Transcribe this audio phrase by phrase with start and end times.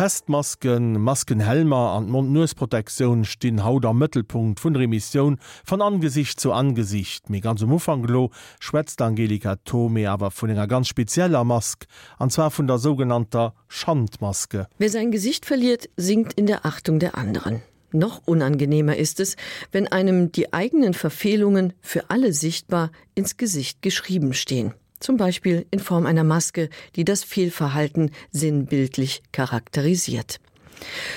[0.00, 7.28] Pestmasken, Maskenhelmer an Mundnursprotektion stehen haut am Mittelpunkt vun Remission von Angesicht zu Angesicht.
[7.28, 11.84] Mi ganz Mufanglo schwätzt Angelika Tome aber von enger ganz spezieller Mask,
[12.18, 14.68] an zwar von der sogenannter Schandmaske.
[14.78, 17.60] Wer sein Gesicht verliert, sinkt in der Achtung der anderen.
[17.92, 19.36] Noch unangenehmer ist es,
[19.70, 25.80] wenn einem die eigenen Verfehlungen für alle sichtbar ins Gesicht geschrieben stehen zum Beispiel in
[25.80, 30.38] Form einer Maske, die das Fehlverhalten sinnbildlich charakterisiert.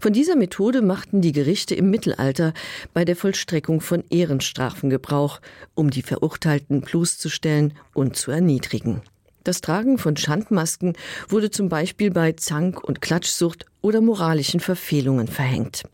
[0.00, 2.52] Von dieser Methode machten die Gerichte im Mittelalter
[2.92, 5.40] bei der Vollstreckung von Ehrenstrafen Gebrauch,
[5.74, 9.02] um die Verurteilten bloßzustellen und zu erniedrigen.
[9.44, 10.94] Das Tragen von Schandmasken
[11.28, 15.84] wurde zum Beispiel bei Zank- und Klatschsucht oder moralischen Verfehlungen verhängt.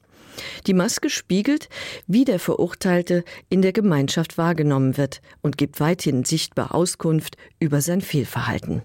[0.67, 1.69] Die Maske spiegelt,
[2.07, 8.01] wie der Verurteilte in der Gemeinschaft wahrgenommen wird und gibt weithin sichtbar Auskunft über sein
[8.01, 8.83] Fehlverhalten.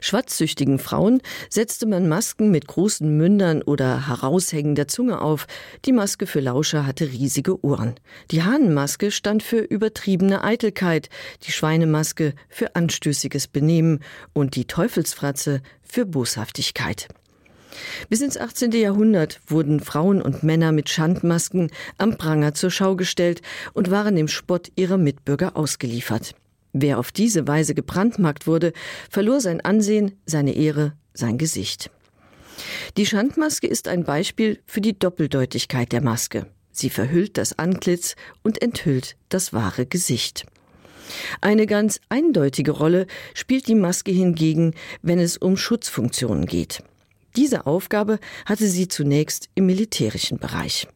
[0.00, 5.46] Schwatzsüchtigen Frauen setzte man Masken mit großen Mündern oder heraushängender Zunge auf.
[5.84, 7.94] Die Maske für Lauscher hatte riesige Ohren.
[8.30, 11.08] Die Hahnenmaske stand für übertriebene Eitelkeit,
[11.44, 14.00] die Schweinemaske für anstößiges Benehmen
[14.32, 17.08] und die Teufelsfratze für Boshaftigkeit.
[18.08, 18.72] Bis ins 18.
[18.72, 23.42] Jahrhundert wurden Frauen und Männer mit Schandmasken am Pranger zur Schau gestellt
[23.72, 26.34] und waren dem Spott ihrer Mitbürger ausgeliefert.
[26.72, 28.72] Wer auf diese Weise gebrandmarkt wurde,
[29.10, 31.90] verlor sein Ansehen, seine Ehre, sein Gesicht.
[32.96, 36.46] Die Schandmaske ist ein Beispiel für die Doppeldeutigkeit der Maske.
[36.70, 40.46] Sie verhüllt das Antlitz und enthüllt das wahre Gesicht.
[41.40, 46.82] Eine ganz eindeutige Rolle spielt die Maske hingegen, wenn es um Schutzfunktionen geht.
[47.36, 50.86] Diese Aufgabe hatte sie zunächst im militärischen Bereich.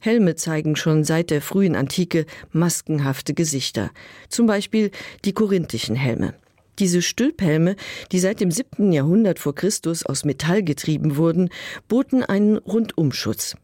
[0.00, 3.90] Helme zeigen schon seit der frühen Antike maskenhafte Gesichter,
[4.28, 4.90] zum Beispiel
[5.24, 6.34] die korinthischen Helme.
[6.78, 7.76] Diese Stülphelme,
[8.12, 8.92] die seit dem 7.
[8.92, 11.48] Jahrhundert vor Christus aus Metall getrieben wurden,
[11.88, 13.56] boten einen Rundumschutz.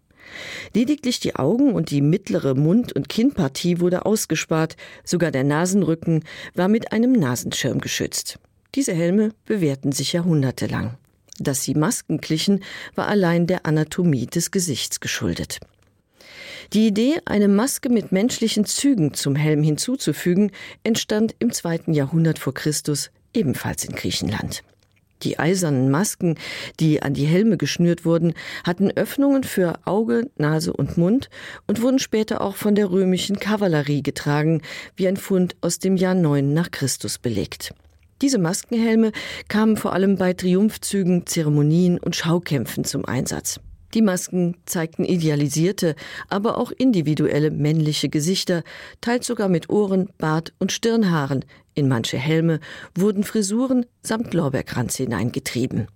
[0.72, 6.24] Lediglich die Augen und die mittlere Mund- und Kinnpartie wurde ausgespart, sogar der Nasenrücken
[6.54, 8.38] war mit einem Nasenschirm geschützt.
[8.74, 10.96] Diese Helme bewährten sich jahrhundertelang.
[11.42, 12.62] Dass sie Masken glichen,
[12.94, 15.58] war allein der Anatomie des Gesichts geschuldet.
[16.72, 20.52] Die Idee, eine Maske mit menschlichen Zügen zum Helm hinzuzufügen,
[20.84, 24.62] entstand im zweiten Jahrhundert vor Christus ebenfalls in Griechenland.
[25.22, 26.36] Die eisernen Masken,
[26.80, 31.28] die an die Helme geschnürt wurden, hatten Öffnungen für Auge, Nase und Mund
[31.66, 34.62] und wurden später auch von der römischen Kavallerie getragen,
[34.96, 37.74] wie ein Fund aus dem Jahr 9 nach Christus belegt.
[38.22, 39.10] Diese Maskenhelme
[39.48, 43.58] kamen vor allem bei Triumphzügen, Zeremonien und Schaukämpfen zum Einsatz.
[43.94, 45.96] Die Masken zeigten idealisierte,
[46.28, 48.62] aber auch individuelle männliche Gesichter,
[49.00, 51.44] teils sogar mit Ohren, Bart und Stirnhaaren.
[51.74, 52.60] In manche Helme
[52.94, 55.88] wurden Frisuren samt Lorbeerkranz hineingetrieben.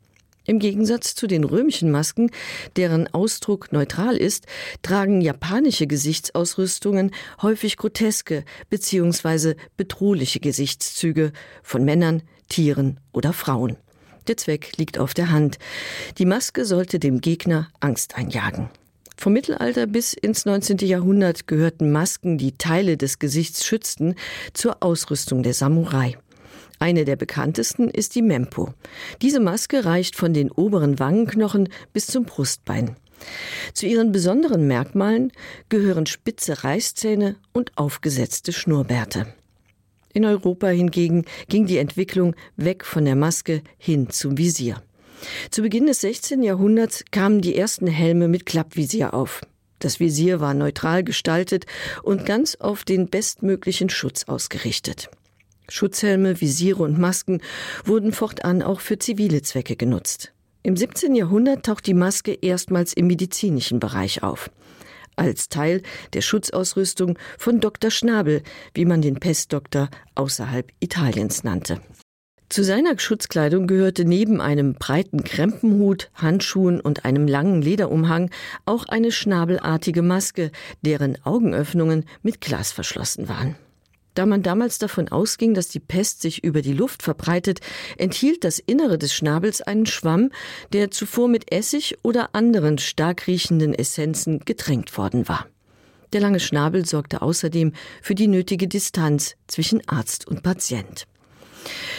[0.46, 2.30] Im Gegensatz zu den römischen Masken,
[2.76, 4.46] deren Ausdruck neutral ist,
[4.82, 7.10] tragen japanische Gesichtsausrüstungen
[7.42, 9.54] häufig groteske bzw.
[9.76, 13.76] bedrohliche Gesichtszüge von Männern, Tieren oder Frauen.
[14.28, 15.58] Der Zweck liegt auf der Hand.
[16.18, 18.70] Die Maske sollte dem Gegner Angst einjagen.
[19.16, 20.78] Vom Mittelalter bis ins 19.
[20.78, 24.14] Jahrhundert gehörten Masken, die Teile des Gesichts schützten,
[24.52, 26.18] zur Ausrüstung der Samurai.
[26.78, 28.75] Eine der bekanntesten ist die Mempo.
[29.22, 32.97] Diese Maske reicht von den oberen Wangenknochen bis zum Brustbein.
[33.72, 35.32] Zu ihren besonderen Merkmalen
[35.69, 39.26] gehören spitze Reißzähne und aufgesetzte Schnurrbärte.
[40.12, 44.82] In Europa hingegen ging die Entwicklung weg von der Maske hin zum Visier.
[45.50, 46.42] Zu Beginn des 16.
[46.42, 49.42] Jahrhunderts kamen die ersten Helme mit Klappvisier auf.
[49.78, 51.66] Das Visier war neutral gestaltet
[52.03, 55.10] und ganz auf den bestmöglichen Schutz ausgerichtet.
[55.69, 57.41] Schutzhelme, Visiere und Masken
[57.84, 60.32] wurden fortan auch für zivile Zwecke genutzt.
[60.62, 61.15] Im 17.
[61.15, 64.50] Jahrhundert taucht die Maske erstmals im medizinischen Bereich auf.
[65.15, 65.82] Als Teil
[66.12, 67.91] der Schutzausrüstung von Dr.
[67.91, 68.43] Schnabel,
[68.75, 71.81] wie man den Pestdoktor außerhalb Italiens nannte.
[72.48, 78.30] Zu seiner Schutzkleidung gehörte neben einem breiten Krempenhut, Handschuhen und einem langen Lederumhang
[78.66, 80.53] auch eine schnabelartige Maske,
[80.83, 83.57] deren Augenöffnungen mit Glas verschlossen waren.
[84.16, 87.60] Da man damals davon ausging, dass die Pest sich über die Luft verbreitet,
[87.98, 90.30] enthielt das Innere des Schnabels einen Schwamm,
[90.72, 95.47] der zuvor mit Essig oder anderen stark riechenden Essenzen getränkt worden war.
[96.15, 101.07] Der lange Schnabel sorgte außerdem für die nötige Distanz zwischen Arzt und Patient.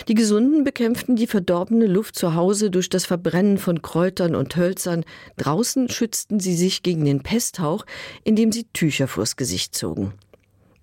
[0.08, 5.06] Die Gesunden bekämpften die verdorbene Luft zu Hause durch das Verbrennen von Kräutern und Hölzern.
[5.36, 7.86] Draußen schützten sie sich gegen den Pesthauch,
[8.24, 10.13] indem sie Tücher vors Gesicht zogen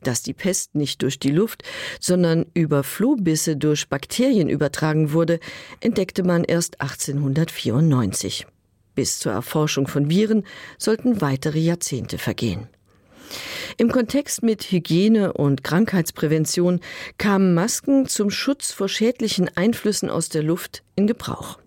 [0.06, 1.62] dass die Pest nicht durch die Luft,
[2.01, 5.41] sondern über Flohbisse durch Bakterien übertragen wurde,
[5.81, 8.47] entdeckte man erst 1894.
[8.95, 10.45] Bis zur Erforschung von Viren
[10.79, 12.69] sollten weitere Jahrzehnte vergehen.
[13.77, 16.81] Im Kontext mit Hygiene und Krankheitsprävention
[17.19, 21.59] kamen Masken zum Schutz vor schädlichen Einflüssen aus der Luft in Gebrauch.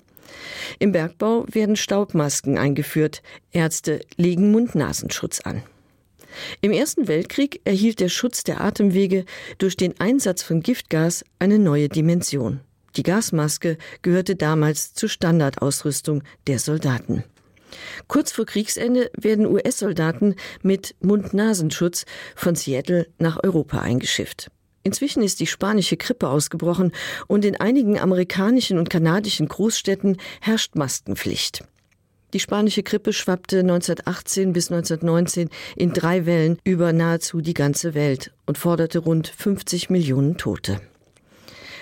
[0.79, 5.63] Im Bergbau werden Staubmasken eingeführt, Ärzte legen Mund-Nasenschutz an.
[6.61, 9.25] Im Ersten Weltkrieg erhielt der Schutz der Atemwege
[9.57, 12.61] durch den Einsatz von Giftgas eine neue Dimension.
[12.95, 17.23] Die Gasmaske gehörte damals zur Standardausrüstung der Soldaten.
[18.07, 22.05] Kurz vor Kriegsende werden US-Soldaten mit Mund-Nasenschutz
[22.35, 24.49] von Seattle nach Europa eingeschifft.
[24.83, 26.93] Inzwischen ist die spanische Krippe ausgebrochen
[27.27, 31.63] und in einigen amerikanischen und kanadischen Großstädten herrscht Maskenpflicht.
[32.33, 38.33] Die spanische Krippe schwappte 1918 bis 1919 in drei Wellen über nahezu die ganze Welt
[38.45, 40.81] und forderte rund 50 Millionen Tote.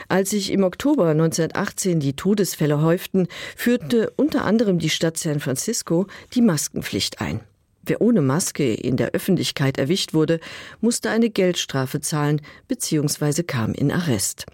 [0.07, 6.06] Als sich im Oktober 1918 die Todesfälle häuften, führte unter anderem die Stadt San Francisco
[6.36, 7.39] die Maskenpflicht ein.
[7.81, 10.39] Wer ohne Maske in der Öffentlichkeit erwischt wurde,
[10.80, 13.44] musste eine Geldstrafe zahlen bzw.
[13.44, 14.45] kam in Arrest.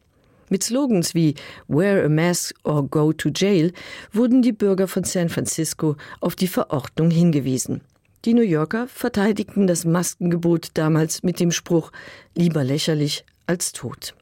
[0.51, 1.35] Mit Slogans wie
[1.69, 3.71] „Wear a mask or go to jail
[4.11, 7.79] wurden die Bürger von San Francisco auf die Verordnung hingewiesen.
[8.25, 11.93] Die New Yorker verteidigten das Maskengebot damals mit dem Spruch
[12.35, 14.13] „Lieber lächerlich als tot.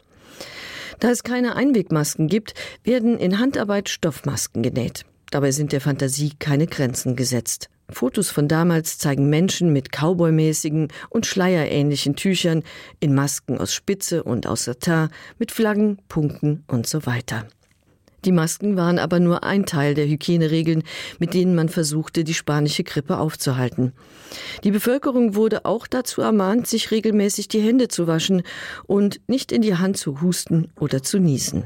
[1.00, 2.54] Da es keine Einwegmasken gibt,
[2.84, 5.06] werden in Handarbeit Stoffmasken genäht.
[5.32, 7.70] Dabei sind der Fantasie keine Grenzen gesetzt.
[7.90, 12.64] Fotos von damals zeigen Menschen mit cowboymäßigen und schleierähnlichen Tüchern,
[13.00, 17.48] in Masken aus Spitze und aus Satin, mit Flaggen, Punkten und so weiter.
[18.26, 20.84] Die Masken waren aber nur ein Teil der Hygieneregeln,
[21.20, 23.94] mit denen man versuchte, die spanische Grippe aufzuhalten.
[24.64, 28.44] Die Bevölkerung wurde auch dazu ermahnt, sich regelmäßig die Hände zu waschen
[28.86, 31.64] und nicht in die Hand zu husten oder zu niesen.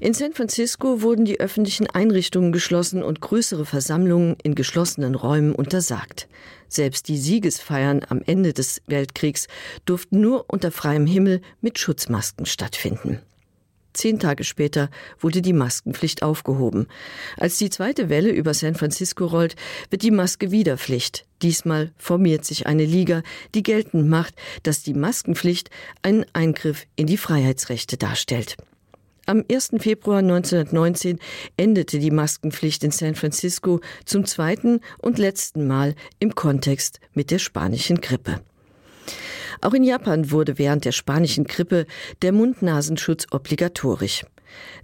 [0.00, 6.28] In San Francisco wurden die öffentlichen Einrichtungen geschlossen und größere Versammlungen in geschlossenen Räumen untersagt.
[6.68, 9.48] Selbst die Siegesfeiern am Ende des Weltkriegs
[9.84, 13.20] durften nur unter freiem Himmel mit Schutzmasken stattfinden.
[13.92, 14.88] Zehn Tage später
[15.18, 16.86] wurde die Maskenpflicht aufgehoben.
[17.36, 19.56] Als die zweite Welle über San Francisco rollt,
[19.90, 21.26] wird die Maske wieder Pflicht.
[21.42, 23.22] Diesmal formiert sich eine Liga,
[23.54, 25.70] die geltend macht, dass die Maskenpflicht
[26.02, 28.56] einen Eingriff in die Freiheitsrechte darstellt.
[29.26, 29.70] Am 1.
[29.78, 31.18] Februar 1919
[31.56, 37.38] endete die Maskenpflicht in San Francisco zum zweiten und letzten Mal im Kontext mit der
[37.38, 38.40] spanischen Grippe.
[39.60, 41.86] Auch in Japan wurde während der spanischen Grippe
[42.22, 44.24] der Mund-Nasenschutz obligatorisch.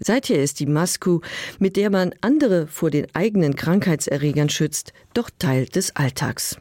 [0.01, 1.21] Seither ist die Masku,
[1.59, 6.57] mit der man andere vor den eigenen Krankheitserregern schützt, doch Teil des Alltags.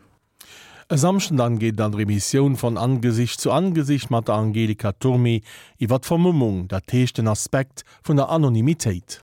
[0.89, 5.41] Samschen dann geht an Remission von Angesicht zu Angesicht mat der Angelika Turmi
[5.79, 9.09] iwwer Vermummung der techten Aspekt vun der Anonymität.